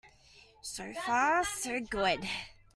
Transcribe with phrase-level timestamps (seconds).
[0.63, 2.27] So far so good.